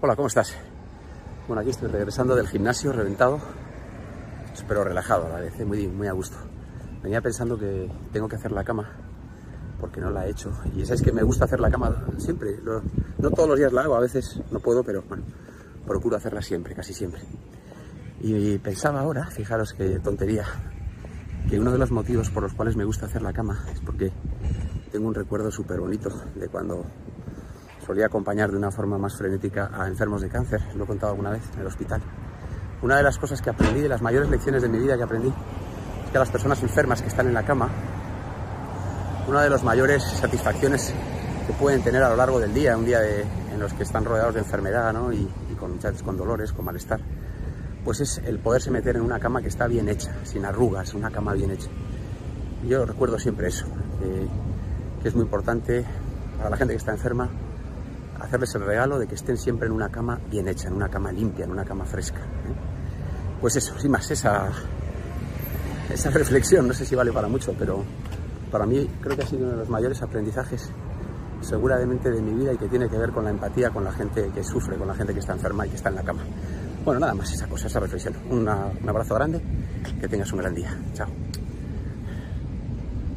Hola, 0.00 0.16
¿cómo 0.16 0.26
estás? 0.26 0.54
Bueno, 1.46 1.62
aquí 1.62 1.70
estoy 1.70 1.88
regresando 1.88 2.34
del 2.34 2.46
gimnasio, 2.48 2.92
reventado, 2.92 3.38
pero 4.68 4.84
relajado 4.84 5.26
a 5.26 5.28
la 5.30 5.40
vez, 5.40 5.58
¿eh? 5.58 5.64
muy, 5.64 5.86
muy 5.86 6.08
a 6.08 6.12
gusto. 6.12 6.36
Venía 7.02 7.22
pensando 7.22 7.56
que 7.56 7.90
tengo 8.12 8.28
que 8.28 8.36
hacer 8.36 8.52
la 8.52 8.64
cama, 8.64 8.90
porque 9.80 10.00
no 10.00 10.10
la 10.10 10.26
he 10.26 10.30
hecho. 10.30 10.50
Y 10.76 10.84
sabéis 10.84 11.02
que 11.02 11.12
me 11.12 11.22
gusta 11.22 11.46
hacer 11.46 11.60
la 11.60 11.70
cama 11.70 12.04
siempre. 12.18 12.58
No 13.18 13.30
todos 13.30 13.48
los 13.48 13.58
días 13.58 13.72
la 13.72 13.82
hago, 13.82 13.94
a 13.94 14.00
veces 14.00 14.40
no 14.50 14.58
puedo, 14.60 14.82
pero 14.82 15.02
bueno, 15.08 15.24
procuro 15.86 16.16
hacerla 16.16 16.42
siempre, 16.42 16.74
casi 16.74 16.92
siempre. 16.92 17.22
Y 18.20 18.58
pensaba 18.58 19.00
ahora, 19.00 19.26
fijaros 19.30 19.72
qué 19.72 20.00
tontería, 20.00 20.44
que 21.48 21.58
uno 21.58 21.72
de 21.72 21.78
los 21.78 21.90
motivos 21.90 22.30
por 22.30 22.42
los 22.42 22.52
cuales 22.52 22.76
me 22.76 22.84
gusta 22.84 23.06
hacer 23.06 23.22
la 23.22 23.32
cama 23.32 23.64
es 23.72 23.80
porque 23.80 24.12
tengo 24.92 25.08
un 25.08 25.14
recuerdo 25.14 25.50
súper 25.50 25.80
bonito 25.80 26.10
de 26.34 26.48
cuando 26.48 26.84
solía 27.84 28.06
acompañar 28.06 28.50
de 28.50 28.56
una 28.56 28.70
forma 28.70 28.98
más 28.98 29.16
frenética 29.16 29.70
a 29.72 29.86
enfermos 29.86 30.22
de 30.22 30.28
cáncer, 30.28 30.60
lo 30.74 30.84
he 30.84 30.86
contado 30.86 31.12
alguna 31.12 31.30
vez 31.30 31.42
en 31.54 31.60
el 31.60 31.66
hospital. 31.66 32.02
Una 32.82 32.96
de 32.96 33.02
las 33.02 33.18
cosas 33.18 33.40
que 33.40 33.50
aprendí, 33.50 33.80
de 33.80 33.88
las 33.88 34.02
mayores 34.02 34.28
lecciones 34.28 34.62
de 34.62 34.68
mi 34.68 34.78
vida 34.78 34.96
que 34.96 35.02
aprendí, 35.02 35.28
es 35.28 36.10
que 36.10 36.16
a 36.16 36.20
las 36.20 36.30
personas 36.30 36.62
enfermas 36.62 37.02
que 37.02 37.08
están 37.08 37.26
en 37.28 37.34
la 37.34 37.44
cama, 37.44 37.68
una 39.28 39.42
de 39.42 39.50
las 39.50 39.62
mayores 39.62 40.02
satisfacciones 40.02 40.92
que 41.46 41.52
pueden 41.54 41.82
tener 41.82 42.02
a 42.02 42.10
lo 42.10 42.16
largo 42.16 42.40
del 42.40 42.52
día, 42.52 42.76
un 42.76 42.84
día 42.84 43.00
en 43.04 43.60
los 43.60 43.72
que 43.74 43.82
están 43.82 44.04
rodeados 44.04 44.34
de 44.34 44.40
enfermedad 44.40 44.92
¿no? 44.92 45.12
y, 45.12 45.28
y 45.50 45.54
con, 45.54 45.78
con 46.04 46.16
dolores, 46.16 46.52
con 46.52 46.64
malestar, 46.64 47.00
pues 47.84 48.00
es 48.00 48.18
el 48.24 48.38
poderse 48.38 48.70
meter 48.70 48.96
en 48.96 49.02
una 49.02 49.20
cama 49.20 49.42
que 49.42 49.48
está 49.48 49.66
bien 49.66 49.88
hecha, 49.88 50.12
sin 50.24 50.44
arrugas, 50.44 50.94
una 50.94 51.10
cama 51.10 51.34
bien 51.34 51.50
hecha. 51.50 51.68
Yo 52.66 52.86
recuerdo 52.86 53.18
siempre 53.18 53.48
eso, 53.48 53.66
que, 54.00 54.26
que 55.02 55.08
es 55.08 55.14
muy 55.14 55.24
importante 55.24 55.84
para 56.38 56.50
la 56.50 56.56
gente 56.56 56.72
que 56.72 56.78
está 56.78 56.92
enferma 56.92 57.28
hacerles 58.20 58.54
el 58.54 58.64
regalo 58.64 58.98
de 58.98 59.06
que 59.06 59.14
estén 59.14 59.36
siempre 59.36 59.66
en 59.66 59.72
una 59.72 59.88
cama 59.88 60.18
bien 60.30 60.48
hecha, 60.48 60.68
en 60.68 60.74
una 60.74 60.88
cama 60.88 61.12
limpia, 61.12 61.44
en 61.44 61.50
una 61.50 61.64
cama 61.64 61.84
fresca. 61.84 62.18
¿eh? 62.18 62.54
Pues 63.40 63.56
eso, 63.56 63.78
sin 63.78 63.90
más, 63.90 64.10
esa, 64.10 64.48
esa 65.92 66.10
reflexión, 66.10 66.66
no 66.66 66.74
sé 66.74 66.84
si 66.84 66.94
vale 66.94 67.12
para 67.12 67.28
mucho, 67.28 67.54
pero 67.58 67.84
para 68.50 68.66
mí 68.66 68.88
creo 69.00 69.16
que 69.16 69.22
ha 69.22 69.26
sido 69.26 69.42
uno 69.42 69.52
de 69.52 69.58
los 69.58 69.68
mayores 69.68 70.00
aprendizajes 70.02 70.70
seguramente 71.40 72.10
de 72.10 72.22
mi 72.22 72.32
vida 72.32 72.52
y 72.52 72.56
que 72.56 72.68
tiene 72.68 72.88
que 72.88 72.96
ver 72.96 73.10
con 73.10 73.24
la 73.24 73.30
empatía 73.30 73.70
con 73.70 73.84
la 73.84 73.92
gente 73.92 74.30
que 74.34 74.42
sufre, 74.42 74.76
con 74.76 74.88
la 74.88 74.94
gente 74.94 75.12
que 75.12 75.20
está 75.20 75.34
enferma 75.34 75.66
y 75.66 75.70
que 75.70 75.76
está 75.76 75.90
en 75.90 75.96
la 75.96 76.02
cama. 76.02 76.22
Bueno, 76.84 77.00
nada 77.00 77.14
más 77.14 77.32
esa 77.32 77.46
cosa, 77.46 77.66
esa 77.66 77.80
reflexión. 77.80 78.14
un 78.30 78.48
abrazo 78.48 79.14
grande, 79.14 79.40
que 80.00 80.08
tengas 80.08 80.32
un 80.32 80.38
gran 80.38 80.54
día. 80.54 80.76
Chao. 80.94 81.08